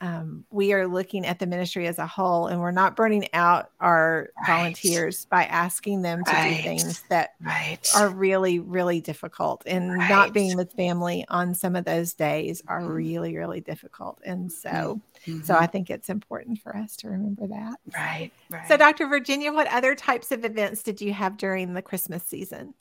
[0.00, 3.70] um, we are looking at the ministry as a whole and we're not burning out
[3.80, 4.56] our right.
[4.56, 6.56] volunteers by asking them to right.
[6.56, 7.88] do things that right.
[7.94, 12.80] are really really difficult and not being with family on some of those days are
[12.80, 12.92] mm-hmm.
[12.92, 15.42] really really difficult and so mm-hmm.
[15.42, 17.76] so i think it's important for us to remember that.
[17.94, 18.68] Right right.
[18.68, 22.74] So dr virginia what other types of events did you have during the christmas season?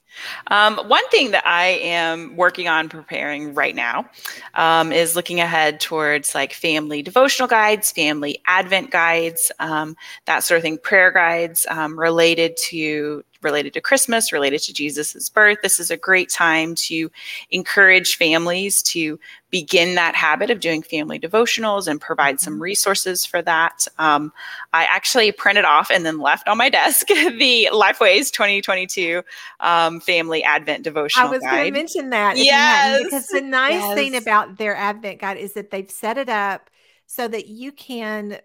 [0.48, 4.10] Um, one thing that I am working on preparing right now
[4.54, 10.58] um, is looking ahead towards like family devotional guides, family advent guides, um, that sort
[10.58, 15.60] of thing, prayer guides um, related to related to Christmas, related to Jesus's birth.
[15.62, 17.12] This is a great time to
[17.52, 19.20] encourage families to
[19.54, 22.64] begin that habit of doing family devotionals and provide some mm-hmm.
[22.64, 23.88] resources for that.
[24.00, 24.34] Um,
[24.74, 29.22] I actually printed off and then left on my desk the Lifeways 2022
[29.60, 32.38] um, Family Advent Devotional I was going to mention that.
[32.38, 33.04] Yes.
[33.04, 33.96] Because the nice yes.
[33.96, 36.72] thing about their Advent guide is that they've set it up
[37.06, 38.40] so that you can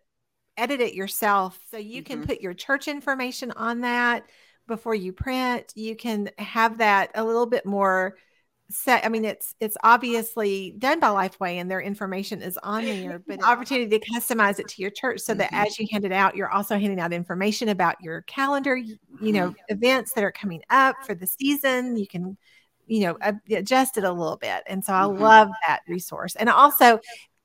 [0.58, 1.58] edit it yourself.
[1.70, 2.26] So you can mm-hmm.
[2.26, 4.24] put your church information on that
[4.68, 5.72] before you print.
[5.74, 8.14] You can have that a little bit more
[8.70, 13.18] set i mean it's it's obviously done by lifeway and their information is on there
[13.26, 15.66] but opportunity to customize it to your church so that mm-hmm.
[15.66, 19.48] as you hand it out you're also handing out information about your calendar you know
[19.48, 19.74] mm-hmm.
[19.74, 22.36] events that are coming up for the season you can
[22.86, 23.18] you know
[23.50, 25.22] adjust it a little bit and so i mm-hmm.
[25.22, 27.00] love that resource and also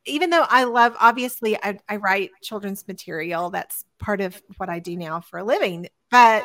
[0.05, 4.79] even though i love obviously I, I write children's material that's part of what i
[4.79, 6.43] do now for a living but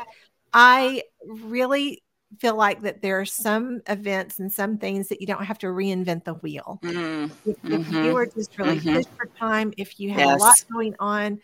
[0.52, 2.02] I really
[2.38, 5.66] feel like that there are some events and some things that you don't have to
[5.66, 6.78] reinvent the wheel.
[6.82, 7.50] Mm-hmm.
[7.50, 8.16] If, if, you mm-hmm.
[8.16, 8.96] are just really mm-hmm.
[8.96, 10.40] pushed for time, if you have yes.
[10.40, 11.40] a lot going on,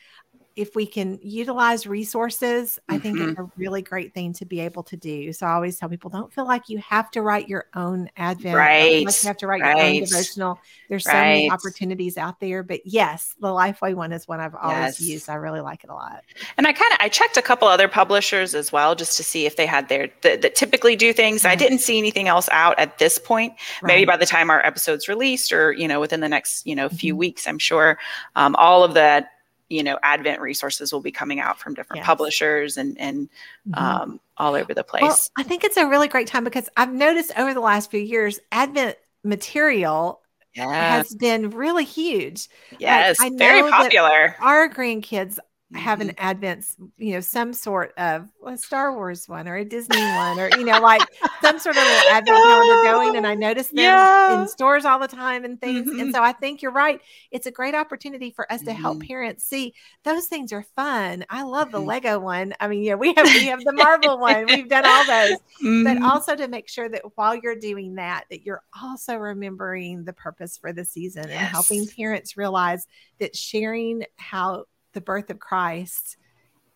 [0.57, 3.31] if we can utilize resources, I think mm-hmm.
[3.31, 5.33] it's a really great thing to be able to do.
[5.33, 8.55] So I always tell people don't feel like you have to write your own advent.
[8.57, 9.05] Right.
[9.05, 9.77] Like you have to write right.
[9.77, 10.61] your own devotional.
[10.89, 11.13] There's right.
[11.13, 12.63] so many opportunities out there.
[12.63, 15.01] But yes, the Lifeway one is one I've always yes.
[15.01, 15.29] used.
[15.29, 16.23] I really like it a lot.
[16.57, 19.47] And I kind of I checked a couple other publishers as well just to see
[19.47, 21.41] if they had their that, that typically do things.
[21.43, 21.53] Mm-hmm.
[21.53, 23.55] I didn't see anything else out at this point.
[23.83, 23.89] Right.
[23.89, 26.89] Maybe by the time our episode's released or, you know, within the next, you know,
[26.89, 27.19] few mm-hmm.
[27.19, 27.99] weeks, I'm sure
[28.37, 29.31] um, all of that
[29.69, 32.07] you know advent resources will be coming out from different yes.
[32.07, 33.29] publishers and and
[33.69, 33.75] mm-hmm.
[33.75, 36.93] um, all over the place well, i think it's a really great time because i've
[36.93, 40.21] noticed over the last few years advent material
[40.55, 40.69] yes.
[40.69, 42.49] has been really huge
[42.79, 45.39] yes like, very popular our grandkids
[45.75, 46.27] have an mm-hmm.
[46.27, 46.67] Advent,
[46.99, 50.65] you know, some sort of a Star Wars one or a Disney one, or you
[50.65, 51.03] know, like
[51.43, 53.17] some sort of Advent calendar going.
[53.17, 54.43] And I notice them yeah.
[54.43, 55.89] in stores all the time and things.
[55.89, 56.01] Mm-hmm.
[56.01, 57.01] And so I think you're right.
[57.31, 59.09] It's a great opportunity for us to help mm-hmm.
[59.09, 61.25] parents see those things are fun.
[61.29, 61.89] I love the mm-hmm.
[61.89, 62.55] Lego one.
[62.61, 64.47] I mean, yeah, we have we have the Marvel one.
[64.47, 66.05] We've done all those, but mm-hmm.
[66.05, 70.57] also to make sure that while you're doing that, that you're also remembering the purpose
[70.57, 71.39] for the season yes.
[71.39, 72.87] and helping parents realize
[73.19, 76.17] that sharing how the birth of Christ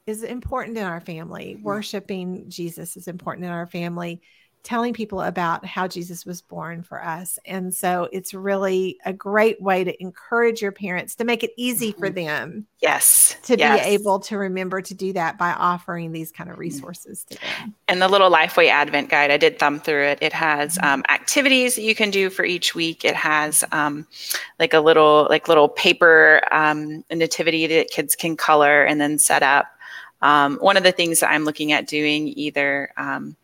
[0.06, 1.54] is important in our family.
[1.54, 1.64] Mm-hmm.
[1.64, 4.20] Worshiping Jesus is important in our family.
[4.64, 7.38] Telling people about how Jesus was born for us.
[7.46, 11.92] And so it's really a great way to encourage your parents to make it easy
[11.92, 12.26] for mm-hmm.
[12.26, 12.66] them.
[12.82, 13.36] Yes.
[13.44, 13.82] To yes.
[13.82, 16.60] be able to remember to do that by offering these kind of mm-hmm.
[16.60, 17.74] resources to them.
[17.86, 20.18] And the little Lifeway Advent Guide, I did thumb through it.
[20.20, 23.04] It has um, activities that you can do for each week.
[23.04, 24.06] It has um,
[24.58, 29.42] like a little, like little paper um, nativity that kids can color and then set
[29.42, 29.68] up.
[30.20, 33.36] Um, one of the things that I'm looking at doing either um,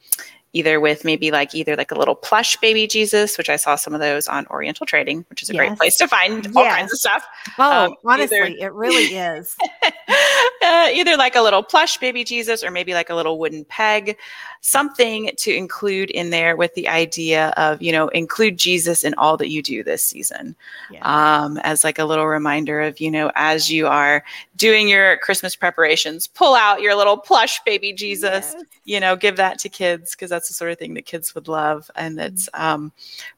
[0.55, 3.93] either with maybe like either like a little plush baby Jesus, which I saw some
[3.93, 5.61] of those on Oriental Trading, which is a yes.
[5.61, 6.57] great place to find yes.
[6.57, 7.27] all kinds of stuff.
[7.59, 9.57] Oh, um, honestly, either, it really is.
[10.65, 14.17] uh, either like a little plush baby Jesus or maybe like a little wooden peg,
[14.63, 19.37] something to include in there with the idea of, you know, include Jesus in all
[19.37, 20.57] that you do this season.
[20.91, 21.03] Yeah.
[21.03, 24.25] Um, as like a little reminder of, you know, as you are
[24.57, 28.65] doing your Christmas preparations, pull out your little plush baby Jesus, yes.
[28.85, 31.47] you know, give that to kids because that's the sort of thing that kids would
[31.47, 31.91] love.
[31.95, 32.35] And mm-hmm.
[32.35, 32.91] it's um,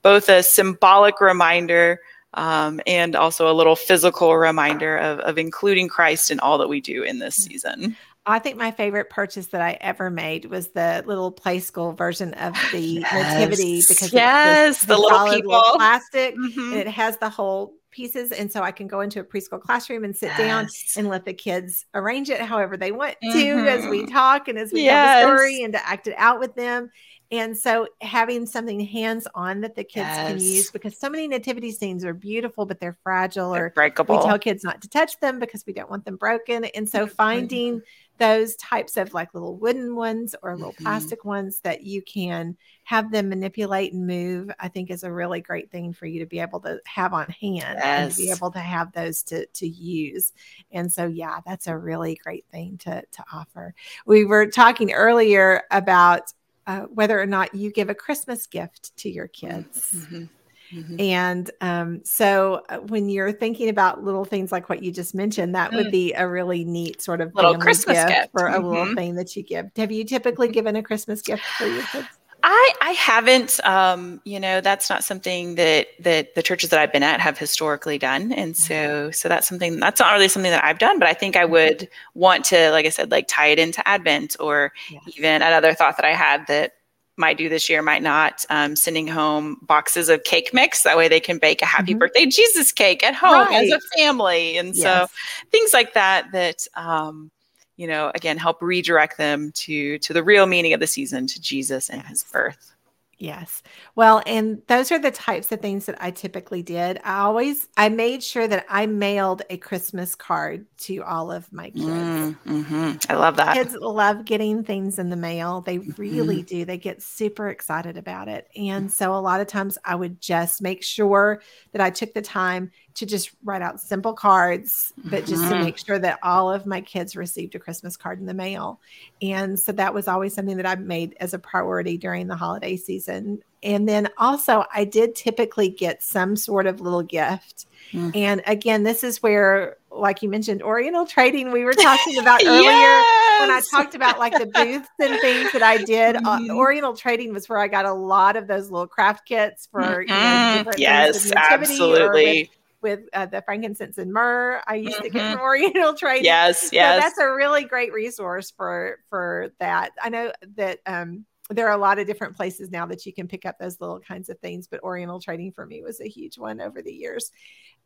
[0.03, 2.01] both a symbolic reminder
[2.37, 6.81] um, and also a little physical reminder of, of including Christ in all that we
[6.81, 7.51] do in this mm-hmm.
[7.51, 7.96] season.
[8.29, 12.35] I think my favorite purchase that I ever made was the little play school version
[12.35, 13.12] of the yes.
[13.12, 16.72] nativity because yes, the, the, little people little plastic mm-hmm.
[16.72, 18.33] and it has the whole pieces.
[18.33, 20.38] And so I can go into a preschool classroom and sit yes.
[20.38, 23.66] down and let the kids arrange it however they want to mm-hmm.
[23.66, 24.12] as we mm-hmm.
[24.12, 25.22] talk and as we yes.
[25.22, 26.90] tell the story and to act it out with them.
[27.31, 30.29] And so having something hands on that the kids yes.
[30.29, 34.19] can use because so many nativity scenes are beautiful, but they're fragile they're or breakable.
[34.19, 36.65] We tell kids not to touch them because we don't want them broken.
[36.67, 37.83] And so finding
[38.19, 40.85] those types of like little wooden ones or little mm-hmm.
[40.85, 45.41] plastic ones that you can have them manipulate and move, I think is a really
[45.41, 47.85] great thing for you to be able to have on hand yes.
[47.85, 50.33] and to be able to have those to to use.
[50.71, 53.75] And so yeah, that's a really great thing to to offer.
[54.07, 56.33] We were talking earlier about
[56.67, 59.95] uh, whether or not you give a Christmas gift to your kids.
[59.95, 60.25] Mm-hmm.
[60.73, 61.01] Mm-hmm.
[61.01, 65.55] And um, so uh, when you're thinking about little things like what you just mentioned,
[65.55, 65.77] that mm.
[65.77, 68.33] would be a really neat sort of little Christmas gift, gift.
[68.33, 68.65] for mm-hmm.
[68.65, 68.95] a little mm-hmm.
[68.95, 69.71] thing that you give.
[69.77, 72.09] Have you typically given a Christmas gift for your kids?
[72.49, 76.93] I, I haven't, um, you know, that's not something that that the churches that I've
[76.93, 78.73] been at have historically done, and mm-hmm.
[78.73, 81.43] so so that's something that's not really something that I've done, but I think I
[81.43, 81.53] mm-hmm.
[81.53, 84.73] would want to, like I said, like tie it into Advent, or
[85.17, 86.75] even another thought that I had that
[87.17, 88.45] might do this year, might not.
[88.49, 90.85] Um, sending home boxes of cake mix.
[90.85, 91.99] That way they can bake a happy mm-hmm.
[91.99, 93.65] birthday Jesus cake at home right.
[93.65, 94.57] as a family.
[94.57, 94.83] And yes.
[94.83, 95.07] so
[95.51, 97.33] things like that, that, um,
[97.77, 101.41] you know, again, help redirect them to, to the real meaning of the season, to
[101.41, 102.76] Jesus and his birth.
[103.19, 103.63] Yes.
[103.95, 107.01] Well, and those are the types of things that I typically did.
[107.03, 111.71] I always I made sure that I mailed a Christmas card to all of my
[111.71, 111.87] kids.
[111.87, 113.55] Mm, hmm I love that.
[113.55, 115.63] Kids love getting things in the mail.
[115.63, 116.47] They really mm-hmm.
[116.47, 116.65] do.
[116.67, 118.49] They get super excited about it.
[118.55, 121.41] And so a lot of times I would just make sure
[121.73, 125.53] that I took the time to just write out simple cards, but just mm-hmm.
[125.53, 128.81] to make sure that all of my kids received a Christmas card in the mail.
[129.21, 132.77] And so that was always something that I made as a priority during the holiday
[132.77, 133.06] season.
[133.09, 137.66] And then also, I did typically get some sort of little gift.
[137.92, 138.11] Mm-hmm.
[138.14, 142.62] And again, this is where, like you mentioned, Oriental trading, we were talking about earlier
[142.62, 143.40] yes!
[143.40, 146.16] when I talked about like the booths and things that I did.
[146.16, 146.51] Uh, mm-hmm.
[146.51, 150.03] Uh, Oriental trading was where I got a lot of those little craft kits for
[150.03, 150.59] you know, mm-hmm.
[150.59, 152.51] different yes, absolutely
[152.83, 155.03] with uh, the frankincense and myrrh I used mm-hmm.
[155.03, 155.33] to get mm-hmm.
[155.35, 156.25] from Oriental Trading.
[156.25, 156.97] Yes, yes.
[156.97, 159.92] So that's a really great resource for for that.
[160.01, 163.29] I know that um, there are a lot of different places now that you can
[163.29, 166.39] pick up those little kinds of things, but Oriental Trading for me was a huge
[166.39, 167.31] one over the years.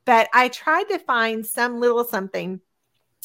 [0.04, 2.60] But I tried to find some little something,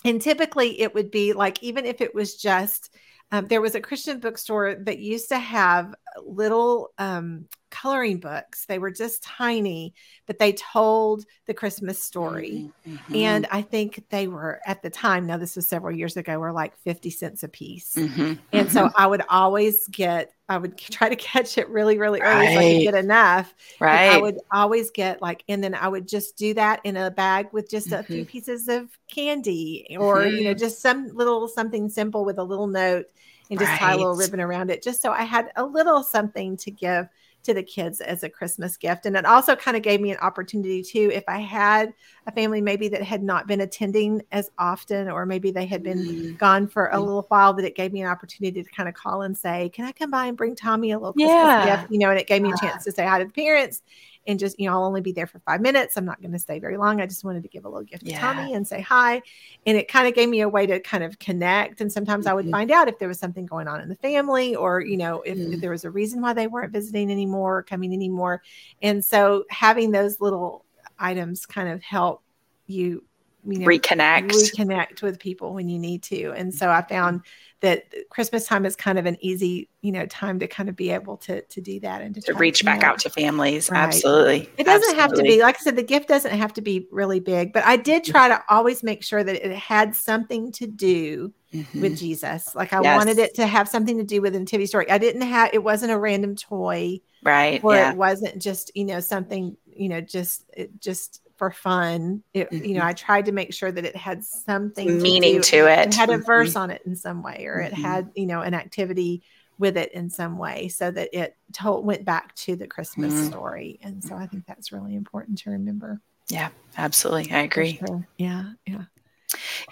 [0.03, 2.93] and typically it would be like even if it was just
[3.31, 8.65] um, there was a Christian bookstore that used to have little um, coloring books.
[8.65, 9.93] They were just tiny,
[10.27, 12.71] but they told the Christmas story.
[12.87, 13.15] Mm-hmm.
[13.15, 16.51] And I think they were at the time, now this was several years ago, were
[16.51, 17.95] like 50 cents a piece.
[17.95, 18.33] Mm-hmm.
[18.53, 18.95] And so mm-hmm.
[18.95, 22.53] I would always get, I would try to catch it really, really early right.
[22.53, 23.53] so I could get enough.
[23.79, 24.11] Right.
[24.11, 27.47] I would always get like, and then I would just do that in a bag
[27.51, 28.29] with just a few mm-hmm.
[28.29, 30.59] pieces of candy or, you know, mm-hmm.
[30.59, 33.07] just some little something simple with a little note
[33.49, 33.79] and just right.
[33.79, 37.07] tie a little ribbon around it, just so I had a little something to give
[37.45, 39.05] to the kids as a Christmas gift.
[39.05, 41.93] And it also kind of gave me an opportunity too, if I had
[42.27, 45.99] a family maybe that had not been attending as often, or maybe they had been
[45.99, 46.35] mm-hmm.
[46.35, 49.21] gone for a little while, that it gave me an opportunity to kind of call
[49.21, 51.91] and say, Can I come by and bring Tommy a little Christmas gift?
[51.91, 53.81] You know, and it gave me a chance to say hi to the parents
[54.27, 55.97] and just, you know, I'll only be there for five minutes.
[55.97, 56.99] I'm not going to stay very long.
[57.01, 58.15] I just wanted to give a little gift yeah.
[58.15, 59.21] to Tommy and say hi.
[59.65, 61.81] And it kind of gave me a way to kind of connect.
[61.81, 62.31] And sometimes mm-hmm.
[62.31, 62.53] I would mm-hmm.
[62.53, 65.37] find out if there was something going on in the family or, you know, if,
[65.37, 65.53] mm-hmm.
[65.53, 68.41] if there was a reason why they weren't visiting anymore or coming anymore.
[68.81, 70.65] And so having those little
[70.97, 72.23] items kind of help
[72.67, 73.03] you
[73.47, 77.21] you know, reconnect reconnect with people when you need to and so i found
[77.65, 80.91] that christmas time is kind of an easy you know time to kind of be
[80.91, 83.79] able to to do that and to, to reach to back out to families right.
[83.79, 85.01] absolutely it doesn't absolutely.
[85.01, 87.63] have to be like i said the gift doesn't have to be really big but
[87.65, 91.81] i did try to always make sure that it had something to do mm-hmm.
[91.81, 92.97] with jesus like i yes.
[92.97, 95.63] wanted it to have something to do with the nativity story i didn't have it
[95.63, 97.91] wasn't a random toy right or yeah.
[97.91, 102.23] it wasn't just you know something you know just it just for fun.
[102.33, 102.65] It, mm-hmm.
[102.65, 102.89] You know, mm-hmm.
[102.89, 106.09] I tried to make sure that it had something meaning to, to it, it had
[106.09, 106.25] a mm-hmm.
[106.25, 107.67] verse on it in some way, or mm-hmm.
[107.67, 109.23] it had you know an activity
[109.57, 113.27] with it in some way, so that it told went back to the Christmas mm-hmm.
[113.27, 113.79] story.
[113.81, 116.01] And so I think that's really important to remember.
[116.27, 117.79] Yeah, absolutely, I agree.
[117.85, 118.07] Sure.
[118.17, 118.83] Yeah, yeah.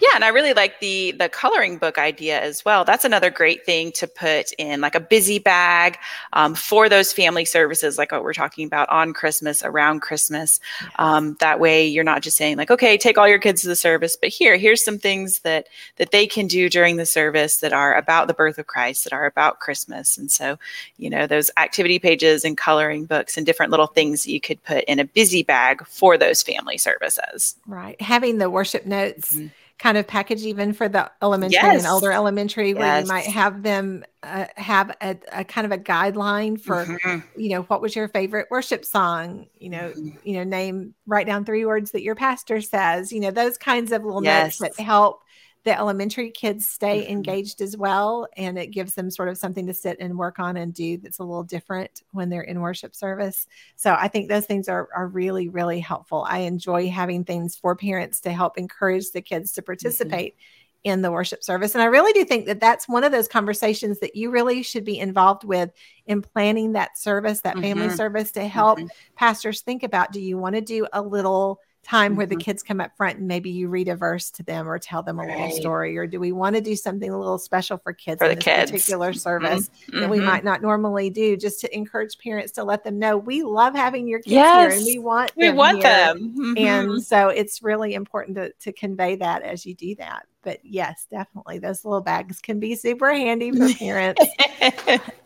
[0.00, 2.84] Yeah, and I really like the the coloring book idea as well.
[2.84, 5.98] That's another great thing to put in like a busy bag
[6.32, 10.60] um, for those family services, like what we're talking about on Christmas, around Christmas.
[10.96, 13.76] Um, that way, you're not just saying like, okay, take all your kids to the
[13.76, 17.72] service, but here, here's some things that that they can do during the service that
[17.72, 20.18] are about the birth of Christ, that are about Christmas.
[20.18, 20.58] And so,
[20.96, 24.84] you know, those activity pages and coloring books and different little things you could put
[24.84, 27.56] in a busy bag for those family services.
[27.66, 29.34] Right, having the worship notes.
[29.34, 29.48] Mm-hmm
[29.78, 31.82] kind of package even for the elementary yes.
[31.82, 32.78] and older elementary yes.
[32.78, 37.40] where you might have them uh, have a, a, kind of a guideline for mm-hmm.
[37.40, 40.16] you know what was your favorite worship song you know mm-hmm.
[40.22, 43.90] you know name write down three words that your pastor says you know those kinds
[43.90, 44.60] of little yes.
[44.60, 45.22] notes that help
[45.64, 47.12] the elementary kids stay mm-hmm.
[47.12, 50.56] engaged as well and it gives them sort of something to sit and work on
[50.56, 53.46] and do that's a little different when they're in worship service
[53.76, 57.74] so i think those things are, are really really helpful i enjoy having things for
[57.74, 59.66] parents to help encourage the kids to mm-hmm.
[59.66, 60.92] participate mm-hmm.
[60.92, 63.98] in the worship service and i really do think that that's one of those conversations
[64.00, 65.70] that you really should be involved with
[66.06, 67.96] in planning that service that family mm-hmm.
[67.96, 68.88] service to help mm-hmm.
[69.16, 72.18] pastors think about do you want to do a little time mm-hmm.
[72.18, 72.40] where the mm-hmm.
[72.40, 75.18] kids come up front and maybe you read a verse to them or tell them
[75.18, 75.38] a right.
[75.38, 78.26] little story or do we want to do something a little special for kids for
[78.26, 78.70] in this kids.
[78.70, 79.18] particular mm-hmm.
[79.18, 80.00] service mm-hmm.
[80.00, 83.42] that we might not normally do just to encourage parents to let them know we
[83.42, 84.72] love having your kids yes.
[84.72, 85.82] here and we want we them want here.
[85.82, 86.58] them mm-hmm.
[86.58, 91.06] and so it's really important to, to convey that as you do that but yes,
[91.10, 94.22] definitely those little bags can be super handy for parents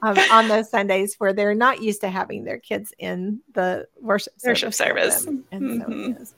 [0.03, 4.41] um, on those Sundays where they're not used to having their kids in the worship
[4.41, 4.63] service.
[4.63, 5.27] Worship service.
[5.27, 6.25] And mm-hmm.
[6.25, 6.35] so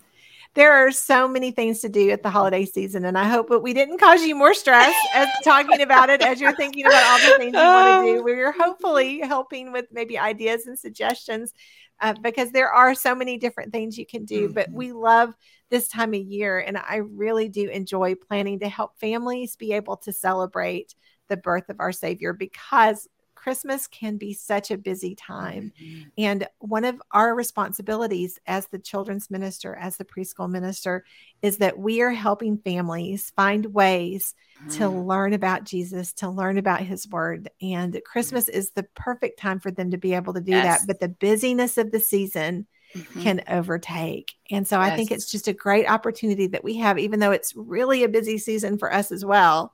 [0.54, 3.60] there are so many things to do at the holiday season, and I hope that
[3.60, 7.18] we didn't cause you more stress as talking about it as you're thinking about all
[7.18, 8.22] the things you want to do.
[8.24, 11.54] We're hopefully helping with maybe ideas and suggestions
[12.00, 14.46] uh, because there are so many different things you can do.
[14.46, 14.54] Mm-hmm.
[14.54, 15.34] But we love
[15.68, 19.98] this time of year, and I really do enjoy planning to help families be able
[19.98, 20.96] to celebrate
[21.28, 23.08] the birth of our Savior because
[23.40, 25.72] Christmas can be such a busy time.
[25.82, 26.08] Mm-hmm.
[26.18, 31.04] And one of our responsibilities as the children's minister, as the preschool minister,
[31.40, 34.78] is that we are helping families find ways mm-hmm.
[34.78, 37.48] to learn about Jesus, to learn about his word.
[37.62, 38.58] And Christmas mm-hmm.
[38.58, 40.80] is the perfect time for them to be able to do yes.
[40.80, 40.86] that.
[40.86, 43.22] But the busyness of the season, Mm-hmm.
[43.22, 44.32] can overtake.
[44.50, 44.90] And so yes.
[44.90, 48.08] I think it's just a great opportunity that we have, even though it's really a
[48.08, 49.72] busy season for us as well,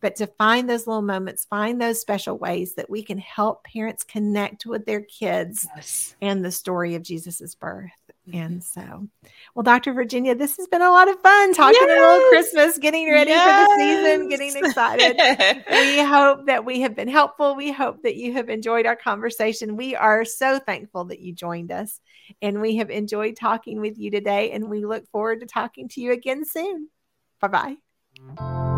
[0.00, 4.04] but to find those little moments, find those special ways that we can help parents
[4.04, 6.14] connect with their kids yes.
[6.20, 7.90] and the story of Jesus's birth.
[8.28, 8.38] Mm-hmm.
[8.38, 9.08] And so,
[9.54, 9.92] well, Dr.
[9.92, 11.98] Virginia, this has been a lot of fun talking yes.
[11.98, 13.66] a little Christmas, getting ready yes.
[13.66, 15.64] for the season, getting excited.
[15.70, 17.54] we hope that we have been helpful.
[17.54, 19.76] We hope that you have enjoyed our conversation.
[19.76, 22.00] We are so thankful that you joined us
[22.42, 24.50] and we have enjoyed talking with you today.
[24.50, 26.88] And we look forward to talking to you again soon.
[27.40, 27.76] Bye
[28.38, 28.75] bye.